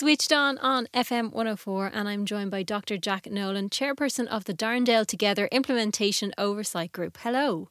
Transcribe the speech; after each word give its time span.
Switched 0.00 0.32
on 0.32 0.56
on 0.60 0.86
FM 0.94 1.30
104, 1.30 1.90
and 1.92 2.08
I'm 2.08 2.24
joined 2.24 2.50
by 2.50 2.62
Dr. 2.62 2.96
Jack 2.96 3.26
Nolan, 3.26 3.68
chairperson 3.68 4.26
of 4.28 4.46
the 4.46 4.54
Darndale 4.54 5.04
Together 5.04 5.46
Implementation 5.52 6.32
Oversight 6.38 6.90
Group. 6.90 7.18
Hello. 7.20 7.68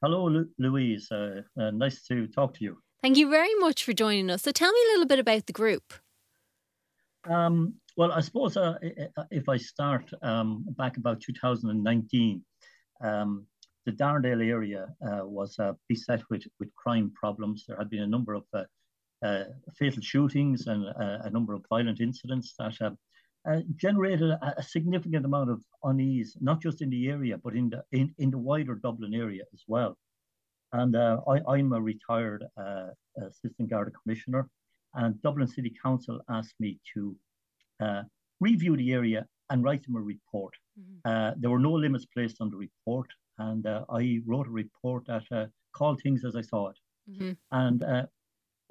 Hello, 0.00 0.26
Lu- 0.26 0.48
Louise. 0.56 1.10
Uh, 1.10 1.42
uh, 1.58 1.72
nice 1.72 2.04
to 2.04 2.28
talk 2.28 2.54
to 2.54 2.64
you. 2.64 2.78
Thank 3.02 3.16
you 3.16 3.28
very 3.28 3.52
much 3.56 3.82
for 3.82 3.92
joining 3.92 4.30
us. 4.30 4.42
So, 4.42 4.52
tell 4.52 4.70
me 4.70 4.78
a 4.78 4.92
little 4.92 5.06
bit 5.08 5.18
about 5.18 5.46
the 5.46 5.52
group. 5.52 5.94
Um, 7.28 7.74
well, 7.96 8.12
I 8.12 8.20
suppose 8.20 8.56
uh, 8.56 8.74
if 9.32 9.48
I 9.48 9.56
start 9.56 10.08
um, 10.22 10.64
back 10.78 10.96
about 10.96 11.20
2019, 11.20 12.44
um, 13.02 13.46
the 13.84 13.90
Darndale 13.90 14.48
area 14.48 14.86
uh, 15.04 15.26
was 15.26 15.58
uh, 15.58 15.72
beset 15.88 16.22
with, 16.30 16.44
with 16.60 16.72
crime 16.76 17.10
problems. 17.16 17.64
There 17.66 17.76
had 17.76 17.90
been 17.90 18.02
a 18.02 18.06
number 18.06 18.34
of 18.34 18.44
uh, 18.54 18.62
fatal 19.78 20.02
shootings 20.02 20.66
and 20.66 20.86
uh, 20.86 21.18
a 21.24 21.30
number 21.30 21.52
of 21.54 21.64
violent 21.68 22.00
incidents 22.00 22.54
that 22.58 22.96
uh, 23.48 23.60
generated 23.76 24.30
a, 24.30 24.54
a, 24.58 24.62
significant 24.62 25.24
amount 25.24 25.50
of 25.50 25.62
unease, 25.84 26.36
not 26.40 26.60
just 26.60 26.82
in 26.82 26.90
the 26.90 27.08
area, 27.08 27.38
but 27.38 27.54
in 27.54 27.70
the 27.70 27.82
in, 27.92 28.14
in 28.18 28.30
the 28.30 28.38
wider 28.38 28.74
Dublin 28.74 29.14
area 29.14 29.44
as 29.52 29.62
well. 29.66 29.96
And 30.72 30.96
I, 30.96 31.58
am 31.58 31.72
a 31.72 31.80
retired 31.80 32.44
assistant 33.26 33.70
Garda 33.70 33.90
commissioner, 33.90 34.48
and 34.94 35.20
Dublin 35.22 35.48
City 35.48 35.74
Council 35.82 36.20
asked 36.28 36.54
me 36.60 36.78
to 36.94 37.16
review 38.40 38.76
the 38.76 38.92
area 38.92 39.26
and 39.50 39.64
write 39.64 39.84
them 39.84 39.96
a 39.96 40.00
report. 40.00 40.54
Mm-hmm. 40.78 41.40
there 41.40 41.50
were 41.50 41.58
no 41.58 41.72
limits 41.72 42.06
placed 42.06 42.36
on 42.40 42.50
the 42.50 42.56
report, 42.56 43.08
and 43.38 43.66
I 43.66 44.20
wrote 44.26 44.46
a 44.46 44.50
report 44.50 45.06
that 45.06 45.50
called 45.72 46.00
things 46.02 46.24
as 46.24 46.36
I 46.36 46.42
saw 46.42 46.68
it. 46.68 46.78
Mm-hmm. 47.10 47.32
And 47.50 47.82
uh, 47.82 48.06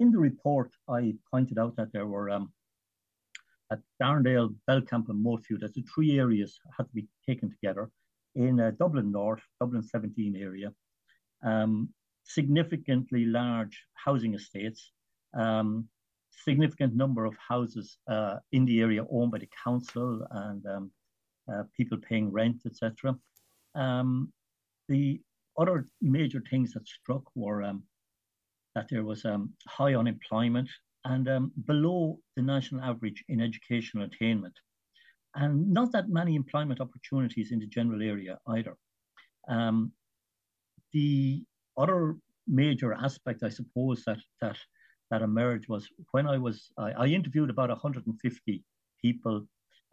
in 0.00 0.10
the 0.10 0.18
report, 0.18 0.70
I 0.88 1.14
pointed 1.30 1.58
out 1.58 1.76
that 1.76 1.92
there 1.92 2.06
were 2.06 2.30
um, 2.30 2.52
at 3.70 3.80
Darndale, 4.02 4.54
Belcamp, 4.68 5.08
and 5.10 5.24
Moatview, 5.24 5.60
that 5.60 5.74
the 5.74 5.84
three 5.94 6.18
areas 6.18 6.58
had 6.76 6.88
to 6.88 6.94
be 6.94 7.06
taken 7.28 7.50
together 7.50 7.90
in 8.34 8.58
uh, 8.58 8.72
Dublin 8.78 9.12
North, 9.12 9.42
Dublin 9.60 9.82
17 9.82 10.36
area, 10.36 10.72
um, 11.44 11.90
significantly 12.24 13.26
large 13.26 13.84
housing 13.94 14.34
estates, 14.34 14.90
um, 15.34 15.86
significant 16.30 16.94
number 16.96 17.26
of 17.26 17.36
houses 17.36 17.98
uh, 18.08 18.36
in 18.52 18.64
the 18.64 18.80
area 18.80 19.04
owned 19.10 19.30
by 19.30 19.38
the 19.38 19.48
council 19.64 20.26
and 20.30 20.64
um, 20.66 20.90
uh, 21.52 21.62
people 21.76 21.98
paying 21.98 22.32
rent, 22.32 22.62
etc. 22.64 23.14
Um, 23.74 24.32
the 24.88 25.20
other 25.58 25.88
major 26.00 26.42
things 26.48 26.72
that 26.72 26.88
struck 26.88 27.24
were 27.34 27.62
um, 27.62 27.82
that 28.74 28.86
there 28.90 29.04
was 29.04 29.24
um, 29.24 29.52
high 29.66 29.94
unemployment 29.94 30.68
and 31.04 31.28
um, 31.28 31.52
below 31.66 32.18
the 32.36 32.42
national 32.42 32.82
average 32.82 33.24
in 33.28 33.40
educational 33.40 34.04
attainment, 34.04 34.54
and 35.34 35.72
not 35.72 35.92
that 35.92 36.08
many 36.08 36.34
employment 36.34 36.80
opportunities 36.80 37.52
in 37.52 37.58
the 37.58 37.66
general 37.66 38.02
area 38.02 38.38
either. 38.48 38.76
Um, 39.48 39.92
the 40.92 41.42
other 41.76 42.16
major 42.46 42.92
aspect, 42.92 43.42
I 43.42 43.48
suppose, 43.48 44.04
that 44.04 44.18
that 44.40 44.56
that 45.10 45.22
emerged 45.22 45.68
was 45.68 45.88
when 46.12 46.26
I 46.26 46.38
was 46.38 46.70
I, 46.78 46.92
I 46.92 47.06
interviewed 47.06 47.50
about 47.50 47.70
150 47.70 48.62
people, 49.00 49.46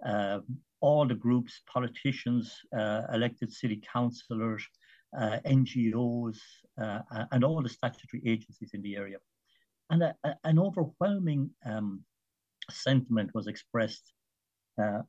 uh, 0.05 0.39
all 0.81 1.07
the 1.07 1.15
groups, 1.15 1.61
politicians, 1.71 2.53
uh, 2.77 3.03
elected 3.13 3.51
city 3.51 3.81
councillors, 3.93 4.67
uh, 5.15 5.39
NGOs, 5.45 6.37
uh, 6.81 6.99
and 7.31 7.43
all 7.43 7.61
the 7.61 7.69
statutory 7.69 8.23
agencies 8.25 8.71
in 8.73 8.81
the 8.81 8.95
area. 8.95 9.17
And 9.89 10.03
a, 10.03 10.15
a, 10.23 10.35
an 10.43 10.59
overwhelming 10.59 11.49
um, 11.65 12.03
sentiment 12.69 13.31
was 13.33 13.47
expressed 13.47 14.13
uh, 14.81 15.01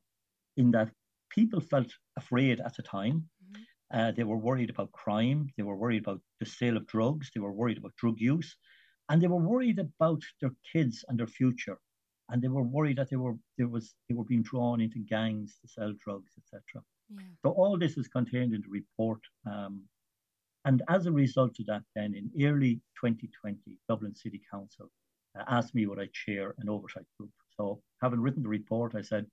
in 0.56 0.70
that 0.72 0.90
people 1.30 1.60
felt 1.60 1.92
afraid 2.16 2.60
at 2.60 2.76
the 2.76 2.82
time. 2.82 3.28
Mm-hmm. 3.44 3.98
Uh, 3.98 4.12
they 4.12 4.24
were 4.24 4.36
worried 4.36 4.70
about 4.70 4.92
crime. 4.92 5.48
They 5.56 5.62
were 5.62 5.76
worried 5.76 6.02
about 6.02 6.20
the 6.40 6.46
sale 6.46 6.76
of 6.76 6.86
drugs. 6.86 7.30
They 7.34 7.40
were 7.40 7.52
worried 7.52 7.78
about 7.78 7.96
drug 7.96 8.16
use, 8.18 8.56
and 9.08 9.20
they 9.20 9.28
were 9.28 9.36
worried 9.36 9.78
about 9.78 10.22
their 10.40 10.52
kids 10.72 11.04
and 11.08 11.18
their 11.18 11.26
future. 11.26 11.78
And 12.30 12.42
they 12.42 12.48
were 12.48 12.62
worried 12.62 12.98
that 12.98 13.08
they 13.08 13.16
were 13.16 13.36
there 13.56 13.68
was 13.68 13.94
they 14.08 14.14
were 14.14 14.24
being 14.24 14.42
drawn 14.42 14.80
into 14.80 14.98
gangs 14.98 15.56
to 15.60 15.68
sell 15.68 15.94
drugs, 16.04 16.32
etc. 16.36 16.82
Yeah. 17.10 17.22
So 17.42 17.50
all 17.50 17.78
this 17.78 17.96
is 17.96 18.08
contained 18.08 18.54
in 18.54 18.62
the 18.62 18.70
report. 18.70 19.20
Um, 19.46 19.82
and 20.64 20.82
as 20.88 21.06
a 21.06 21.12
result 21.12 21.58
of 21.60 21.66
that, 21.66 21.82
then 21.94 22.14
in 22.14 22.30
early 22.46 22.80
2020, 23.00 23.58
Dublin 23.88 24.14
City 24.14 24.40
Council 24.50 24.90
uh, 25.38 25.44
asked 25.48 25.74
me 25.74 25.86
would 25.86 26.00
I 26.00 26.08
chair 26.12 26.54
an 26.58 26.68
oversight 26.68 27.06
group. 27.18 27.30
So 27.56 27.80
having 28.02 28.20
written 28.20 28.42
the 28.42 28.48
report, 28.48 28.94
I 28.94 29.02
said, 29.02 29.26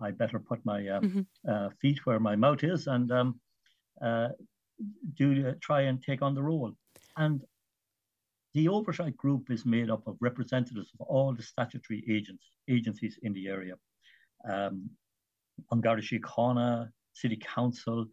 I 0.00 0.10
better 0.10 0.38
put 0.38 0.64
my 0.64 0.86
uh, 0.86 1.00
mm-hmm. 1.00 1.20
uh, 1.48 1.68
feet 1.80 2.04
where 2.04 2.20
my 2.20 2.36
mouth 2.36 2.64
is 2.64 2.86
and 2.86 3.10
um, 3.12 3.40
uh, 4.00 4.28
do 5.16 5.48
uh, 5.48 5.52
try 5.60 5.82
and 5.82 6.02
take 6.02 6.22
on 6.22 6.34
the 6.34 6.42
role. 6.42 6.72
And 7.16 7.40
the 8.54 8.68
oversight 8.68 9.16
group 9.16 9.50
is 9.50 9.64
made 9.64 9.90
up 9.90 10.06
of 10.06 10.16
representatives 10.20 10.90
of 10.98 11.06
all 11.06 11.34
the 11.34 11.42
statutory 11.42 12.04
agents, 12.08 12.44
agencies 12.68 13.18
in 13.22 13.32
the 13.32 13.48
area. 13.48 13.74
Um, 14.48 14.90
Garda 15.80 16.02
Síochána, 16.02 16.88
City 17.12 17.36
Council, 17.36 18.06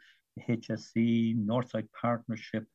HSE, 0.48 1.36
Northside 1.46 1.88
Partnership, 2.00 2.66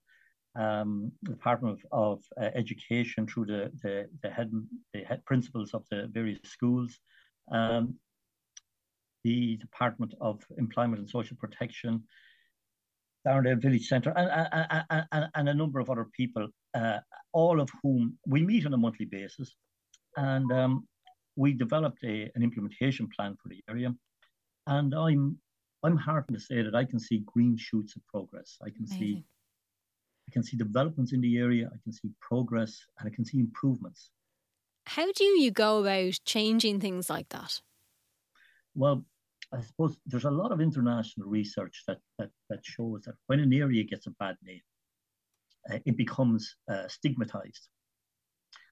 um, 0.57 1.11
the 1.23 1.31
Department 1.31 1.79
of, 1.93 2.19
of 2.19 2.25
uh, 2.41 2.51
Education 2.55 3.27
through 3.27 3.47
the, 3.47 3.73
the, 3.83 4.09
the, 4.23 4.31
head, 4.31 4.51
the 4.93 5.01
head 5.01 5.25
principals 5.25 5.75
of 5.75 5.85
the 5.91 6.09
various 6.13 6.39
schools, 6.45 6.99
um, 7.51 7.95
the 9.25 9.57
Department 9.57 10.15
of 10.21 10.45
Employment 10.59 11.01
and 11.01 11.09
Social 11.09 11.37
Protection, 11.37 12.03
Darndale 13.27 13.61
Village 13.61 13.89
Centre, 13.89 14.13
and, 14.17 14.49
and, 14.53 15.07
and, 15.13 15.29
and, 15.35 15.49
a 15.49 15.55
number 15.55 15.81
of 15.81 15.89
other 15.89 16.07
people, 16.17 16.47
uh, 16.75 16.99
all 17.33 17.61
of 17.61 17.71
whom 17.83 18.19
we 18.27 18.43
meet 18.43 18.67
on 18.67 18.75
a 18.75 18.77
monthly 18.77 19.07
basis. 19.07 19.57
And 20.17 20.53
um, 20.53 20.87
we 21.35 21.55
developed 21.55 22.05
a, 22.05 22.31
an 22.35 22.43
implementation 22.43 23.09
plan 23.17 23.35
for 23.43 23.49
the 23.49 23.61
area. 23.69 23.95
And 24.67 24.95
I'm 24.95 25.39
I'm 25.83 25.97
heartened 25.97 26.39
to 26.39 26.43
say 26.43 26.63
that 26.63 26.75
I 26.75 26.85
can 26.85 26.99
see 26.99 27.19
green 27.27 27.57
shoots 27.57 27.95
of 27.97 28.07
progress. 28.07 28.57
I 28.63 28.71
can 28.71 28.87
Amazing. 28.91 28.99
see 28.99 29.25
I 30.29 30.33
can 30.33 30.43
see 30.43 30.57
developments 30.57 31.13
in 31.13 31.21
the 31.21 31.37
area, 31.39 31.71
I 31.73 31.77
can 31.83 31.93
see 31.93 32.11
progress, 32.21 32.81
and 32.99 33.07
I 33.07 33.15
can 33.15 33.25
see 33.25 33.39
improvements. 33.39 34.11
How 34.87 35.13
do 35.13 35.25
you 35.25 35.51
go 35.51 35.81
about 35.81 36.19
changing 36.25 36.81
things 36.81 37.11
like 37.11 37.29
that? 37.31 37.61
Well, 38.75 39.05
I 39.53 39.61
suppose 39.61 39.97
there's 40.07 40.25
a 40.25 40.31
lot 40.31 40.53
of 40.53 40.61
international 40.61 41.29
research 41.29 41.85
that 41.87 41.99
that, 42.19 42.31
that 42.49 42.65
shows 42.65 43.03
that 43.03 43.15
when 43.27 43.41
an 43.41 43.53
area 43.53 43.85
gets 43.85 44.07
a 44.07 44.11
bad 44.13 44.37
name, 44.43 44.63
uh, 45.71 45.79
it 45.85 45.97
becomes 45.97 46.57
uh, 46.71 46.89
stigmatized, 46.89 47.69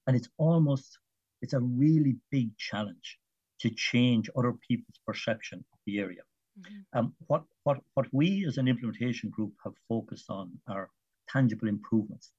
and 0.07 0.15
it's 0.15 0.29
almost 0.37 0.97
it's 1.41 1.53
a 1.53 1.59
really 1.59 2.15
big 2.31 2.57
challenge 2.57 3.19
to 3.59 3.69
change 3.69 4.29
other 4.35 4.53
people's 4.67 4.99
perception 5.05 5.63
the 5.85 5.99
area. 5.99 6.21
Mm-hmm. 6.59 6.99
Um, 6.99 7.13
what, 7.27 7.43
what, 7.63 7.79
what 7.95 8.07
we 8.11 8.45
as 8.47 8.57
an 8.57 8.67
implementation 8.67 9.29
group 9.29 9.53
have 9.63 9.73
focused 9.89 10.29
on 10.29 10.51
are 10.67 10.89
tangible 11.29 11.67
improvements. 11.67 12.31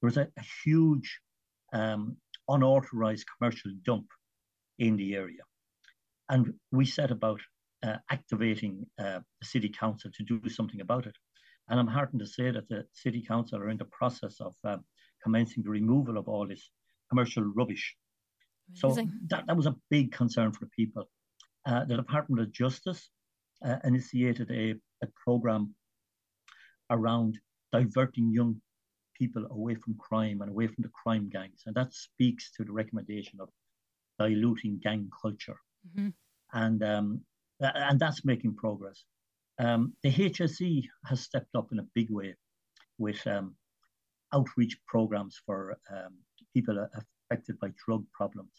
There 0.00 0.08
was 0.08 0.16
a, 0.16 0.28
a 0.36 0.42
huge 0.64 1.20
um, 1.72 2.16
unauthorized 2.48 3.26
commercial 3.36 3.72
dump 3.84 4.06
in 4.78 4.96
the 4.96 5.14
area. 5.14 5.42
And 6.28 6.54
we 6.72 6.86
set 6.86 7.10
about 7.10 7.40
uh, 7.82 7.96
activating 8.10 8.86
uh, 8.98 9.20
the 9.40 9.46
city 9.46 9.68
council 9.68 10.10
to 10.14 10.24
do 10.24 10.48
something 10.48 10.80
about 10.80 11.06
it. 11.06 11.14
And 11.68 11.78
I'm 11.78 11.86
heartened 11.86 12.20
to 12.20 12.26
say 12.26 12.50
that 12.50 12.68
the 12.68 12.86
city 12.92 13.22
council 13.22 13.58
are 13.58 13.70
in 13.70 13.78
the 13.78 13.86
process 13.86 14.36
of 14.40 14.54
um, 14.64 14.84
commencing 15.22 15.62
the 15.62 15.70
removal 15.70 16.18
of 16.18 16.28
all 16.28 16.46
this 16.46 16.70
commercial 17.10 17.44
rubbish. 17.44 17.94
Amazing. 18.82 19.06
So 19.06 19.12
that, 19.28 19.46
that 19.46 19.56
was 19.56 19.66
a 19.66 19.76
big 19.90 20.12
concern 20.12 20.52
for 20.52 20.64
the 20.64 20.70
people. 20.70 21.08
Uh, 21.66 21.84
the 21.84 21.96
Department 21.96 22.42
of 22.42 22.52
Justice 22.52 23.10
uh, 23.64 23.76
initiated 23.84 24.50
a, 24.50 24.74
a 25.02 25.08
program 25.24 25.74
around 26.90 27.38
diverting 27.72 28.30
young 28.32 28.60
people 29.18 29.46
away 29.50 29.74
from 29.74 29.96
crime 29.98 30.40
and 30.42 30.50
away 30.50 30.66
from 30.66 30.82
the 30.82 30.90
crime 30.90 31.30
gangs. 31.32 31.62
And 31.66 31.74
that 31.76 31.94
speaks 31.94 32.50
to 32.56 32.64
the 32.64 32.72
recommendation 32.72 33.40
of 33.40 33.48
diluting 34.18 34.80
gang 34.82 35.08
culture. 35.22 35.56
Mm-hmm. 35.88 36.08
And, 36.52 36.82
um, 36.84 37.20
and 37.60 37.98
that's 37.98 38.24
making 38.24 38.56
progress. 38.56 39.04
Um, 39.58 39.94
the 40.02 40.10
HSE 40.10 40.84
has 41.06 41.20
stepped 41.20 41.54
up 41.56 41.68
in 41.72 41.78
a 41.78 41.86
big 41.94 42.10
way 42.10 42.34
with 42.98 43.24
um, 43.26 43.54
outreach 44.32 44.76
programs 44.86 45.40
for 45.46 45.76
um, 45.90 46.18
people 46.52 46.86
affected 47.30 47.58
by 47.60 47.68
drug 47.86 48.04
problems. 48.12 48.52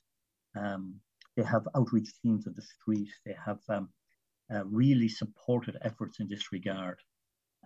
Um, 0.57 0.95
they 1.35 1.43
have 1.43 1.67
outreach 1.75 2.09
teams 2.21 2.47
on 2.47 2.53
the 2.55 2.61
street. 2.61 3.09
They 3.25 3.35
have 3.45 3.59
um, 3.69 3.89
uh, 4.53 4.63
really 4.65 5.09
supported 5.09 5.77
efforts 5.81 6.19
in 6.19 6.27
this 6.27 6.51
regard. 6.51 6.97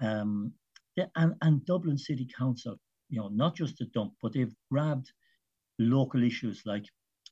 Um, 0.01 0.53
and, 1.15 1.35
and 1.41 1.65
Dublin 1.65 1.97
City 1.97 2.27
Council, 2.37 2.77
you 3.09 3.19
know, 3.19 3.29
not 3.29 3.55
just 3.55 3.77
the 3.77 3.85
dump, 3.85 4.13
but 4.21 4.33
they've 4.33 4.55
grabbed 4.71 5.11
local 5.77 6.23
issues 6.23 6.61
like 6.65 6.85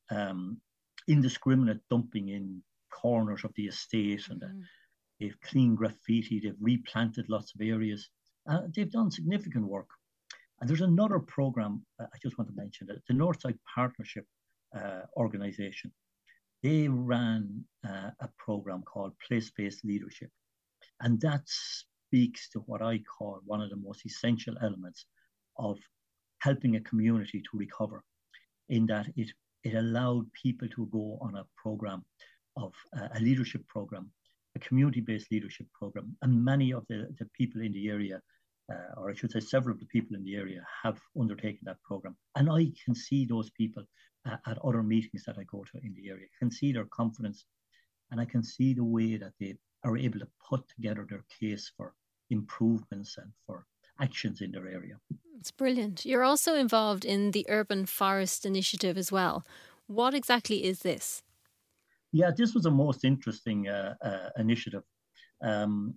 um, 0.09 0.59
indiscriminate 1.07 1.79
dumping 1.89 2.29
in 2.29 2.61
corners 2.91 3.43
of 3.43 3.51
the 3.55 3.65
estate 3.65 4.27
and 4.29 4.41
uh, 4.43 4.47
mm-hmm. 4.47 4.61
they've 5.19 5.39
cleaned 5.41 5.77
graffiti, 5.77 6.39
they've 6.39 6.55
replanted 6.61 7.25
lots 7.29 7.53
of 7.53 7.61
areas. 7.61 8.09
Uh, 8.49 8.61
they've 8.75 8.91
done 8.91 9.11
significant 9.11 9.67
work. 9.67 9.89
And 10.59 10.69
there's 10.69 10.81
another 10.81 11.19
program 11.19 11.85
uh, 11.99 12.05
I 12.05 12.17
just 12.21 12.37
want 12.37 12.49
to 12.49 12.55
mention 12.55 12.87
the 12.87 13.13
Northside 13.13 13.57
Partnership 13.75 14.25
uh, 14.75 15.01
organization. 15.15 15.91
They 16.63 16.87
ran 16.87 17.63
uh, 17.87 18.11
a 18.19 18.29
program 18.37 18.81
called 18.81 19.13
Place 19.27 19.51
Based 19.55 19.85
Leadership. 19.85 20.29
And 21.01 21.21
that 21.21 21.41
speaks 21.45 22.49
to 22.49 22.59
what 22.59 22.81
I 22.81 22.99
call 22.99 23.39
one 23.45 23.61
of 23.61 23.69
the 23.69 23.75
most 23.75 24.05
essential 24.05 24.55
elements 24.61 25.05
of 25.57 25.77
helping 26.39 26.75
a 26.75 26.81
community 26.81 27.41
to 27.41 27.57
recover, 27.57 28.03
in 28.69 28.85
that 28.87 29.07
it, 29.15 29.29
it 29.63 29.75
allowed 29.75 30.25
people 30.33 30.67
to 30.69 30.87
go 30.87 31.17
on 31.21 31.35
a 31.35 31.45
program 31.55 32.03
of 32.55 32.73
uh, 32.97 33.07
a 33.15 33.19
leadership 33.19 33.67
program, 33.67 34.11
a 34.55 34.59
community 34.59 35.01
based 35.01 35.31
leadership 35.31 35.67
program. 35.79 36.15
And 36.21 36.43
many 36.43 36.73
of 36.73 36.83
the, 36.89 37.13
the 37.19 37.27
people 37.37 37.61
in 37.61 37.71
the 37.73 37.89
area 37.89 38.21
uh, 38.71 38.99
or 38.99 39.09
I 39.09 39.15
should 39.15 39.31
say, 39.31 39.39
several 39.39 39.73
of 39.73 39.79
the 39.79 39.85
people 39.85 40.15
in 40.15 40.23
the 40.23 40.35
area 40.35 40.65
have 40.83 40.99
undertaken 41.19 41.61
that 41.63 41.81
program. 41.83 42.15
And 42.35 42.49
I 42.49 42.71
can 42.83 42.95
see 42.95 43.25
those 43.25 43.49
people 43.51 43.83
uh, 44.25 44.37
at 44.45 44.57
other 44.63 44.83
meetings 44.83 45.23
that 45.25 45.37
I 45.37 45.43
go 45.43 45.63
to 45.71 45.77
in 45.83 45.93
the 45.95 46.09
area. 46.09 46.25
I 46.25 46.37
can 46.39 46.51
see 46.51 46.71
their 46.71 46.85
confidence 46.85 47.45
and 48.11 48.19
I 48.19 48.25
can 48.25 48.43
see 48.43 48.73
the 48.73 48.83
way 48.83 49.17
that 49.17 49.33
they 49.39 49.55
are 49.83 49.97
able 49.97 50.19
to 50.19 50.27
put 50.49 50.67
together 50.67 51.05
their 51.09 51.23
case 51.39 51.71
for 51.75 51.93
improvements 52.29 53.17
and 53.17 53.31
for 53.45 53.65
actions 54.01 54.41
in 54.41 54.51
their 54.51 54.67
area. 54.67 54.97
It's 55.39 55.51
brilliant. 55.51 56.05
You're 56.05 56.23
also 56.23 56.55
involved 56.55 57.05
in 57.05 57.31
the 57.31 57.45
Urban 57.49 57.85
Forest 57.85 58.45
Initiative 58.45 58.97
as 58.97 59.11
well. 59.11 59.45
What 59.87 60.13
exactly 60.13 60.65
is 60.65 60.79
this? 60.79 61.23
Yeah, 62.11 62.31
this 62.35 62.53
was 62.53 62.65
a 62.65 62.71
most 62.71 63.03
interesting 63.03 63.67
uh, 63.67 63.95
uh, 64.01 64.29
initiative. 64.37 64.83
Um, 65.41 65.95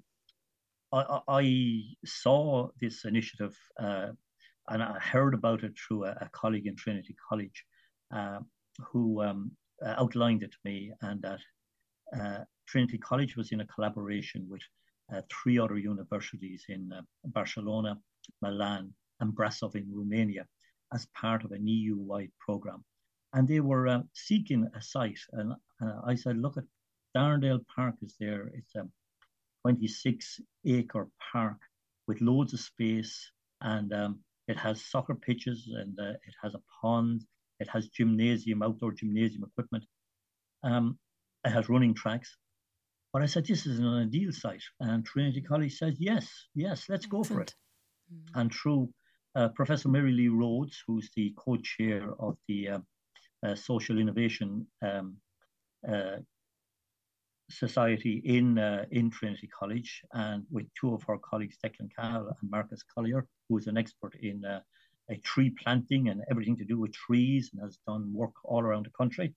I, 0.92 1.20
I 1.28 1.82
saw 2.04 2.69
this 2.81 3.04
initiative 3.04 3.56
uh, 3.78 4.08
and 4.69 4.82
I 4.82 4.98
heard 4.98 5.34
about 5.34 5.62
it 5.64 5.72
through 5.76 6.04
a, 6.04 6.10
a 6.20 6.31
colleague 6.32 6.66
in 6.66 6.76
Trinity 6.76 7.16
College 7.28 7.64
uh, 8.14 8.40
who 8.92 9.22
um, 9.22 9.52
uh, 9.84 9.94
outlined 9.98 10.42
it 10.42 10.52
to 10.52 10.58
me, 10.64 10.92
and 11.02 11.22
that 11.22 11.40
uh, 12.19 12.44
Trinity 12.66 12.98
College 12.98 13.37
was 13.37 13.52
in 13.52 13.60
a 13.60 13.66
collaboration 13.66 14.46
with 14.48 14.62
uh, 15.14 15.22
three 15.31 15.58
other 15.58 15.78
universities 15.78 16.64
in 16.69 16.92
Barcelona, 17.25 17.98
Milan, 18.42 18.92
and 19.20 19.32
Brasov 19.32 19.75
in 19.75 19.87
Romania 19.92 20.46
as 20.94 21.06
part 21.14 21.44
of 21.44 21.52
an 21.52 21.66
EU 21.66 21.96
wide 21.96 22.32
program. 22.38 22.84
And 23.32 23.46
they 23.46 23.60
were 23.60 24.02
seeking 24.12 24.69
a 24.75 24.82
site. 24.82 25.20
And 25.32 25.54
I 26.04 26.14
said, 26.16 26.37
look 26.37 26.56
at 26.56 26.64
Darndale 27.16 27.64
Park 27.75 27.96
is 28.02 28.16
there. 28.19 28.50
It's 28.54 28.75
a 28.75 28.88
26 29.62 30.40
acre 30.66 31.08
park 31.32 31.58
with 32.06 32.20
loads 32.20 32.52
of 32.52 32.60
space 32.60 33.30
and 33.62 33.92
um, 33.92 34.20
it 34.48 34.56
has 34.56 34.84
soccer 34.84 35.14
pitches 35.14 35.68
and 35.74 35.98
uh, 36.00 36.10
it 36.10 36.34
has 36.42 36.54
a 36.54 36.62
pond 36.80 37.24
it 37.60 37.68
has 37.68 37.88
gymnasium 37.88 38.62
outdoor 38.62 38.92
gymnasium 38.92 39.44
equipment. 39.44 39.84
Um, 40.64 40.98
it 41.44 41.50
has 41.50 41.68
running 41.68 41.94
tracks. 41.94 42.36
But 43.12 43.22
i 43.22 43.26
said 43.26 43.46
this 43.46 43.66
is 43.66 43.78
an 43.78 43.86
ideal 43.86 44.32
site. 44.32 44.62
And 44.80 45.04
trinity 45.04 45.42
college 45.42 45.76
says 45.76 45.94
yes 45.98 46.26
yes 46.54 46.86
let's 46.88 47.06
go 47.06 47.22
for 47.22 47.42
it. 47.42 47.54
Mm-hmm. 48.12 48.40
and 48.40 48.52
through 48.52 48.92
uh, 49.36 49.48
professor 49.50 49.88
mary 49.88 50.10
lee 50.10 50.26
rhodes 50.26 50.82
who's 50.84 51.08
the 51.14 51.32
co-chair 51.36 52.12
of 52.18 52.36
the 52.48 52.68
uh, 52.68 52.78
uh 53.46 53.54
social 53.54 54.00
innovation 54.00 54.66
um, 54.82 55.16
uh, 55.88 56.16
society 57.50 58.23
in 58.25 58.58
uh, 58.58 58.85
in 58.91 59.11
Trinity 59.11 59.49
College, 59.49 60.02
and 60.12 60.44
with 60.50 60.67
two 60.81 60.94
of 60.94 61.05
our 61.08 61.19
colleagues, 61.19 61.58
Declan 61.64 61.91
Cahill 61.94 62.29
and 62.29 62.50
Marcus 62.50 62.82
Collier, 62.82 63.26
who 63.49 63.58
is 63.58 63.67
an 63.67 63.76
expert 63.76 64.14
in 64.23 64.44
uh, 64.44 64.61
tree 65.25 65.50
planting 65.50 66.08
and 66.08 66.23
everything 66.31 66.56
to 66.56 66.64
do 66.64 66.79
with 66.79 66.93
trees, 66.93 67.50
and 67.52 67.62
has 67.62 67.79
done 67.87 68.12
work 68.12 68.35
all 68.44 68.62
around 68.62 68.87
the 68.87 68.91
country. 68.91 69.35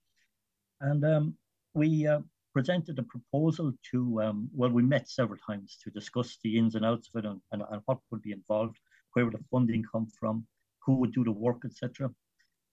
And 0.81 1.03
um, 1.05 1.35
we 1.73 2.07
uh, 2.07 2.19
presented 2.53 2.99
a 2.99 3.03
proposal 3.03 3.73
to 3.91 4.21
um, 4.21 4.49
well, 4.53 4.69
we 4.69 4.83
met 4.83 5.09
several 5.09 5.39
times 5.45 5.77
to 5.83 5.89
discuss 5.89 6.37
the 6.43 6.57
ins 6.57 6.75
and 6.75 6.85
outs 6.85 7.09
of 7.13 7.23
it 7.23 7.27
and, 7.27 7.41
and, 7.51 7.63
and 7.71 7.81
what 7.85 7.99
would 8.11 8.21
be 8.21 8.31
involved, 8.31 8.77
where 9.13 9.25
would 9.25 9.33
the 9.33 9.43
funding 9.51 9.83
come 9.91 10.07
from, 10.19 10.45
who 10.85 10.95
would 10.95 11.13
do 11.13 11.23
the 11.23 11.31
work, 11.31 11.61
etc. 11.65 12.09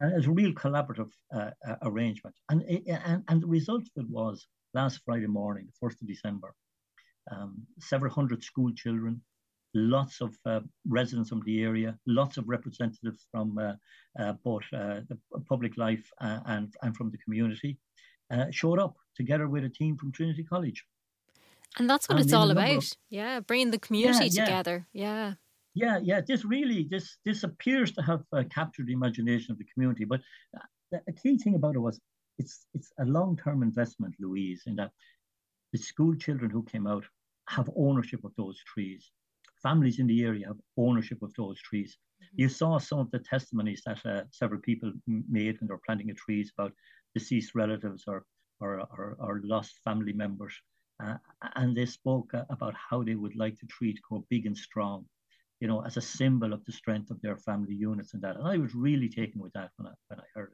And 0.00 0.12
it 0.12 0.16
was 0.16 0.26
a 0.26 0.32
real 0.32 0.52
collaborative 0.52 1.10
uh, 1.34 1.50
uh, 1.66 1.76
arrangement. 1.82 2.34
And, 2.48 2.62
and, 2.88 3.22
and 3.28 3.42
the 3.42 3.46
result 3.46 3.82
of 3.82 4.04
it 4.04 4.10
was 4.10 4.46
last 4.74 5.00
Friday 5.04 5.26
morning, 5.26 5.66
the 5.66 5.86
1st 5.86 6.02
of 6.02 6.08
December. 6.08 6.54
Um, 7.30 7.66
several 7.78 8.12
hundred 8.12 8.42
school 8.42 8.72
children, 8.74 9.20
lots 9.74 10.20
of 10.20 10.36
uh, 10.46 10.60
residents 10.88 11.28
from 11.28 11.42
the 11.44 11.62
area, 11.62 11.96
lots 12.06 12.36
of 12.38 12.48
representatives 12.48 13.26
from 13.30 13.58
uh, 13.58 13.74
uh, 14.18 14.32
both 14.44 14.62
uh, 14.72 15.00
the 15.08 15.18
public 15.48 15.76
life 15.76 16.10
uh, 16.20 16.40
and, 16.46 16.74
and 16.82 16.96
from 16.96 17.10
the 17.10 17.18
community 17.18 17.78
uh, 18.32 18.46
showed 18.50 18.78
up 18.78 18.96
together 19.16 19.48
with 19.48 19.64
a 19.64 19.68
team 19.68 19.96
from 19.96 20.12
Trinity 20.12 20.44
College. 20.44 20.84
And 21.78 21.88
that's 21.88 22.08
what 22.08 22.16
and 22.16 22.24
it's 22.24 22.32
all 22.32 22.50
about. 22.50 22.76
Of, 22.78 22.92
yeah, 23.10 23.40
bringing 23.40 23.70
the 23.70 23.78
community 23.78 24.28
yeah, 24.28 24.44
together. 24.44 24.86
Yeah. 24.92 25.34
Yeah, 25.74 26.00
yeah. 26.02 26.20
This 26.26 26.44
really, 26.44 26.88
this 26.90 27.16
this 27.24 27.44
appears 27.44 27.92
to 27.92 28.02
have 28.02 28.24
captured 28.50 28.88
the 28.88 28.92
imagination 28.92 29.52
of 29.52 29.58
the 29.58 29.66
community. 29.72 30.04
But 30.04 30.20
the 30.90 31.12
key 31.22 31.38
thing 31.38 31.54
about 31.54 31.76
it 31.76 31.78
was 31.78 32.00
it's 32.40 32.56
it's 32.76 32.90
a 33.04 33.06
long-term 33.18 33.62
investment, 33.62 34.14
Louise, 34.24 34.62
in 34.66 34.74
that 34.80 34.92
the 35.72 35.78
school 35.90 36.14
children 36.24 36.50
who 36.50 36.62
came 36.72 36.86
out 36.92 37.04
have 37.56 37.78
ownership 37.86 38.22
of 38.24 38.32
those 38.36 38.58
trees. 38.72 39.02
Families 39.62 39.98
in 39.98 40.06
the 40.06 40.22
area 40.30 40.46
have 40.46 40.60
ownership 40.86 41.20
of 41.22 41.32
those 41.34 41.58
trees. 41.68 41.90
Mm-hmm. 41.92 42.40
You 42.42 42.48
saw 42.48 42.78
some 42.78 43.00
of 43.04 43.10
the 43.10 43.22
testimonies 43.34 43.82
that 43.86 44.00
uh, 44.04 44.22
several 44.40 44.60
people 44.60 44.90
made 45.06 45.56
when 45.56 45.66
they 45.66 45.74
were 45.74 45.86
planting 45.86 46.08
the 46.08 46.14
trees 46.24 46.52
about 46.54 46.72
deceased 47.14 47.54
relatives 47.54 48.04
or 48.06 48.24
or, 48.60 48.72
or, 48.96 49.16
or 49.18 49.40
lost 49.44 49.80
family 49.84 50.12
members. 50.12 50.54
Uh, 51.02 51.16
and 51.56 51.74
they 51.74 51.86
spoke 51.86 52.34
uh, 52.34 52.44
about 52.50 52.74
how 52.74 53.02
they 53.02 53.14
would 53.14 53.36
like 53.36 53.56
the 53.58 53.66
tree 53.66 53.92
to 53.94 54.00
grow 54.06 54.22
big 54.28 54.44
and 54.46 54.56
strong, 54.56 55.06
you 55.60 55.68
know, 55.68 55.80
as 55.88 55.96
a 55.96 56.08
symbol 56.18 56.52
of 56.52 56.64
the 56.66 56.72
strength 56.72 57.10
of 57.10 57.20
their 57.22 57.38
family 57.38 57.74
units 57.74 58.12
and 58.12 58.22
that. 58.22 58.36
And 58.36 58.46
I 58.46 58.58
was 58.58 58.74
really 58.74 59.08
taken 59.08 59.40
with 59.40 59.52
that 59.54 59.70
when 59.76 59.86
I, 59.88 59.94
when 60.08 60.20
I 60.20 60.28
heard 60.34 60.49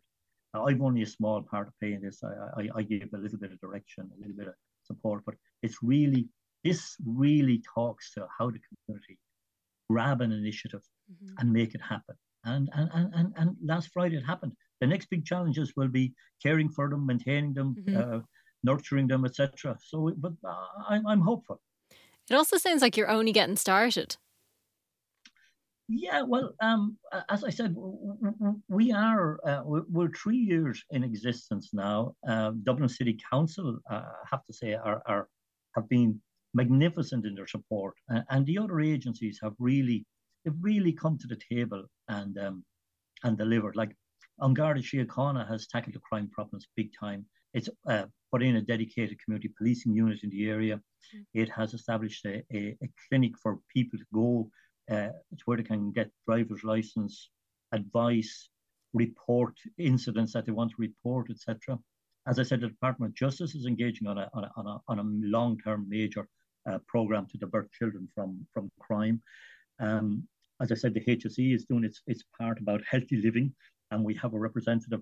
I've 0.67 0.83
only 0.83 1.03
a 1.03 1.07
small 1.07 1.43
part 1.43 1.69
of 1.69 1.79
play 1.79 1.93
in 1.93 2.03
this. 2.03 2.23
I, 2.25 2.63
I, 2.63 2.69
I 2.77 2.83
give 2.83 3.09
a 3.15 3.19
little 3.19 3.39
bit 3.39 3.53
of 3.53 3.61
direction, 3.61 4.11
a 4.17 4.21
little 4.21 4.37
bit 4.37 4.49
of 4.49 4.55
support, 4.83 5.23
but 5.25 5.35
it's 5.63 5.79
really, 5.83 6.29
this 6.65 6.97
really 7.05 7.63
talks 7.75 8.13
to 8.15 8.27
how 8.37 8.51
the 8.51 8.61
community 8.69 9.19
grab 9.89 10.21
an 10.21 10.33
initiative 10.33 10.83
mm-hmm. 11.11 11.35
and 11.39 11.53
make 11.53 11.75
it 11.75 11.81
happen. 11.81 12.17
And, 12.45 12.69
and, 12.75 12.91
and, 12.95 13.15
and, 13.15 13.33
and 13.37 13.57
last 13.63 13.91
Friday 13.93 14.17
it 14.17 14.25
happened. 14.25 14.53
The 14.81 14.87
next 14.87 15.07
big 15.11 15.25
challenges 15.25 15.73
will 15.77 15.89
be 15.89 16.13
caring 16.43 16.69
for 16.69 16.89
them, 16.89 17.07
maintaining 17.07 17.55
them, 17.55 17.75
mm-hmm. 17.75 18.17
uh, 18.17 18.21
nurturing 18.63 19.07
them, 19.07 19.25
etc. 19.25 19.77
So, 19.81 20.13
but 20.17 20.33
uh, 20.45 20.55
I'm, 20.89 21.07
I'm 21.07 21.21
hopeful. 21.21 21.61
It 22.29 22.35
also 22.35 22.57
sounds 22.57 22.83
like 22.83 22.97
you're 22.97 23.09
only 23.09 23.33
getting 23.33 23.57
started. 23.57 24.17
Yeah, 25.89 26.23
well, 26.23 26.53
um, 26.61 26.97
as 27.29 27.45
I 27.45 27.51
said, 27.51 27.77
we 28.69 28.93
are 28.93 29.39
uh, 29.47 29.63
we're 29.65 30.11
three 30.11 30.37
years 30.39 30.83
in 30.91 31.05
existence 31.05 31.71
now. 31.73 32.15
Uh, 32.29 32.53
Dublin 32.65 32.89
City 32.89 33.17
Council, 33.31 33.79
uh, 33.89 33.95
I 33.95 34.27
have 34.31 34.45
to 34.47 34.53
say, 34.53 34.75
are, 34.75 35.01
are 35.07 35.29
have 35.77 35.89
been 35.89 36.21
magnificent 36.55 37.25
in 37.25 37.37
their 37.37 37.47
support, 37.47 37.95
and 38.31 38.45
the 38.47 38.59
other 38.59 38.81
agencies 38.81 39.39
have 39.43 39.55
really 39.61 40.05
they've 40.45 40.55
really 40.61 40.93
come 40.93 41.19
to 41.19 41.29
the 41.29 41.39
table 41.53 41.85
and 42.09 42.37
um, 42.39 42.65
and 43.23 43.39
delivered. 43.39 43.77
Like 43.77 43.95
An 44.41 44.55
Garda 44.55 44.81
Síochána 44.81 45.47
has 45.49 45.69
tackled 45.69 45.95
the 45.95 46.01
crime 46.01 46.29
problems 46.33 46.67
big 46.77 46.91
time. 46.99 47.25
It's 47.55 47.69
uh, 47.89 48.07
put 48.33 48.43
in 48.43 48.57
a 48.57 48.61
dedicated 48.61 49.19
community 49.23 49.53
policing 49.57 49.95
unit 49.95 50.25
in 50.25 50.31
the 50.31 50.49
area. 50.51 50.77
Mm-hmm. 50.77 51.43
It 51.43 51.49
has 51.51 51.75
established 51.75 52.25
a, 52.27 52.43
a, 52.53 52.77
a 52.83 52.89
clinic 53.09 53.33
for 53.41 53.61
people 53.73 53.99
to 53.99 54.05
go 54.13 54.51
uh, 54.91 55.09
it's 55.33 55.47
where 55.47 55.57
they 55.57 55.63
can 55.63 55.93
get 55.93 56.11
driver's 56.27 56.65
license, 56.65 57.31
advice, 57.73 58.49
report 58.93 59.55
incidents 59.79 60.33
that 60.33 60.47
they 60.47 60.53
want 60.53 60.71
to 60.71 60.77
report, 60.79 61.31
etc. 61.31 61.79
As 62.27 62.39
I 62.39 62.43
said, 62.43 62.61
the 62.61 62.69
Department 62.69 63.11
of 63.11 63.17
Justice 63.17 63.55
is 63.55 63.67
engaging 63.67 64.09
on 64.09 64.19
a, 64.19 64.29
on 64.35 64.45
a, 64.45 64.51
on 64.57 64.67
a, 64.67 64.79
on 64.89 64.99
a 64.99 65.29
long-term 65.37 65.87
major 65.89 66.29
uh, 66.71 66.79
program 66.87 67.27
to 67.31 67.39
divert 67.39 67.71
children 67.73 68.09
from, 68.15 68.47
from 68.53 68.71
crime. 68.81 69.23
Um, 69.81 70.27
as 70.61 70.73
I 70.73 70.75
said, 70.75 70.95
the 70.95 71.05
HSE 71.05 71.55
is 71.55 71.65
doing 71.65 71.85
its, 71.85 72.03
its 72.07 72.25
part 72.39 72.59
about 72.61 72.81
healthy 72.89 73.21
living, 73.23 73.55
and 73.91 74.03
we 74.03 74.15
have 74.15 74.35
a 74.35 74.39
representative. 74.39 75.01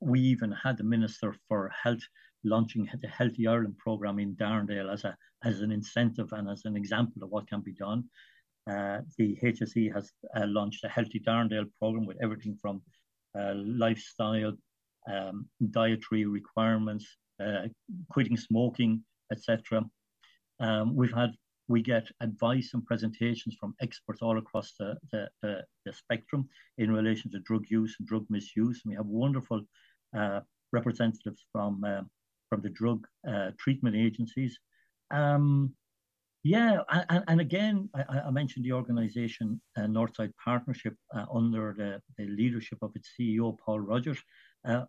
We 0.00 0.20
even 0.20 0.52
had 0.52 0.78
the 0.78 0.84
Minister 0.84 1.34
for 1.48 1.70
Health 1.70 2.02
launching 2.44 2.88
the 3.00 3.08
Healthy 3.08 3.46
Ireland 3.46 3.78
program 3.78 4.18
in 4.18 4.34
Darndale 4.36 4.92
as, 4.92 5.04
a, 5.04 5.16
as 5.44 5.60
an 5.60 5.72
incentive 5.72 6.32
and 6.32 6.48
as 6.48 6.64
an 6.64 6.76
example 6.76 7.22
of 7.22 7.30
what 7.30 7.48
can 7.48 7.60
be 7.60 7.72
done. 7.72 8.04
Uh, 8.70 9.00
the 9.18 9.36
HSE 9.42 9.92
has 9.92 10.12
uh, 10.36 10.46
launched 10.46 10.84
a 10.84 10.88
Healthy 10.88 11.20
Darndale 11.26 11.70
program 11.78 12.06
with 12.06 12.16
everything 12.22 12.56
from 12.60 12.80
uh, 13.38 13.54
lifestyle, 13.56 14.52
um, 15.12 15.48
dietary 15.70 16.26
requirements, 16.26 17.06
uh, 17.42 17.66
quitting 18.10 18.36
smoking, 18.36 19.02
etc. 19.32 19.84
Um, 20.60 20.94
we've 20.94 21.14
had 21.14 21.32
we 21.68 21.82
get 21.82 22.06
advice 22.20 22.70
and 22.74 22.84
presentations 22.84 23.56
from 23.58 23.74
experts 23.80 24.20
all 24.20 24.36
across 24.36 24.74
the, 24.78 24.96
the, 25.10 25.28
the, 25.42 25.64
the 25.86 25.92
spectrum 25.92 26.46
in 26.76 26.90
relation 26.90 27.30
to 27.30 27.38
drug 27.40 27.64
use 27.68 27.96
and 27.98 28.06
drug 28.06 28.26
misuse. 28.28 28.82
And 28.84 28.90
we 28.90 28.96
have 28.96 29.06
wonderful 29.06 29.62
uh, 30.16 30.40
representatives 30.72 31.44
from 31.52 31.82
from 32.48 32.60
the 32.60 32.68
drug 32.68 33.06
treatment 33.58 33.96
agencies. 33.96 34.58
Um, 35.10 35.74
yeah, 36.44 36.80
and, 36.88 37.24
and 37.28 37.40
again, 37.40 37.88
I, 37.94 38.20
I, 38.26 38.30
mentioned 38.30 38.64
the 38.64 38.72
organization 38.72 39.60
uh, 39.76 39.82
Northside 39.82 40.32
Partnership 40.42 40.94
uh, 41.14 41.24
under 41.32 41.74
the, 41.76 42.00
the, 42.18 42.28
leadership 42.28 42.78
of 42.82 42.90
its 42.96 43.10
CEO, 43.18 43.56
Paul 43.64 43.78
Rogers, 43.78 44.18
uh, 44.66 44.84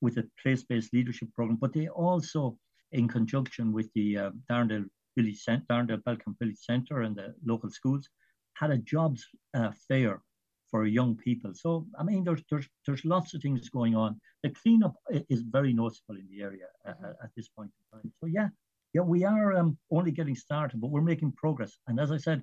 with 0.00 0.18
a 0.18 0.28
place 0.42 0.64
based 0.64 0.92
leadership 0.92 1.28
program, 1.32 1.58
but 1.60 1.72
they 1.72 1.86
also, 1.88 2.58
in 2.90 3.06
conjunction 3.06 3.72
with 3.72 3.88
the 3.94 4.18
uh, 4.18 4.30
Darndale 4.50 4.86
Village 5.16 5.44
Darndale 5.46 6.02
Village 6.40 6.58
Center 6.58 7.02
and 7.02 7.14
the 7.14 7.34
local 7.44 7.70
schools, 7.70 8.08
had 8.54 8.72
a 8.72 8.78
jobs 8.78 9.24
uh, 9.54 9.70
fair 9.86 10.22
for 10.70 10.86
young 10.86 11.16
people. 11.16 11.52
So 11.54 11.86
I 11.98 12.02
mean, 12.02 12.24
there's 12.24 12.42
there's 12.50 12.68
there's 12.84 13.04
lots 13.04 13.32
of 13.32 13.42
things 13.42 13.68
going 13.68 13.94
on. 13.94 14.20
The 14.42 14.50
cleanup 14.50 14.94
is 15.30 15.42
very 15.42 15.72
noticeable 15.72 16.16
in 16.16 16.26
the 16.30 16.42
area 16.42 16.66
at, 16.84 16.98
at 17.22 17.30
this 17.36 17.48
point 17.48 17.70
in 17.70 17.98
time. 17.98 18.12
So 18.20 18.26
yeah, 18.26 18.48
yeah, 18.96 19.02
we 19.02 19.24
are 19.24 19.52
um, 19.52 19.76
only 19.90 20.10
getting 20.10 20.34
started, 20.34 20.80
but 20.80 20.90
we're 20.90 21.02
making 21.02 21.32
progress. 21.32 21.76
And 21.86 22.00
as 22.00 22.10
I 22.10 22.16
said, 22.16 22.42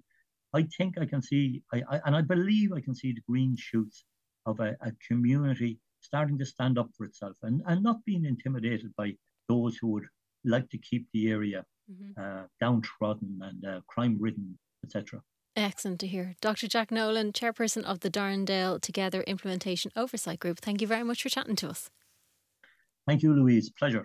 I 0.54 0.68
think 0.78 1.00
I 1.00 1.06
can 1.08 1.24
see, 1.24 1.64
I, 1.74 1.82
I 1.90 2.00
and 2.06 2.16
I 2.16 2.22
believe 2.22 2.72
I 2.72 2.82
can 2.82 2.94
see 2.94 3.12
the 3.12 3.24
green 3.28 3.56
shoots 3.58 4.06
of 4.46 4.60
a, 4.60 4.76
a, 4.82 4.92
community 5.08 5.80
starting 6.02 6.38
to 6.38 6.46
stand 6.46 6.78
up 6.78 6.90
for 6.96 7.06
itself 7.06 7.38
and, 7.42 7.64
and 7.66 7.82
not 7.82 8.06
being 8.06 8.26
intimidated 8.26 8.92
by 8.96 9.14
those 9.50 9.78
who 9.78 9.88
would 9.94 10.06
like 10.46 10.70
to 10.70 10.78
keep 10.78 11.08
the 11.12 11.32
area 11.32 11.66
mm-hmm. 11.92 12.22
uh, 12.22 12.44
downtrodden 12.60 13.40
and 13.42 13.66
uh, 13.66 13.82
crime 13.88 14.18
ridden, 14.20 14.60
etc. 14.86 15.22
Excellent 15.56 16.00
to 16.02 16.08
hear. 16.08 16.36
Dr. 16.40 16.68
Jack 16.68 16.92
Nolan, 16.92 17.32
Chairperson 17.32 17.84
of 17.84 18.02
the 18.02 18.12
Darndale 18.12 18.80
Together 18.80 19.24
Implementation 19.24 19.92
Oversight 19.96 20.40
Group, 20.40 20.60
thank 20.60 20.82
you 20.82 20.88
very 20.88 21.04
much 21.04 21.24
for 21.24 21.30
chatting 21.30 21.56
to 21.56 21.70
us. 21.70 21.90
Thank 23.08 23.24
you, 23.24 23.34
Louise. 23.34 23.72
Pleasure. 23.72 24.02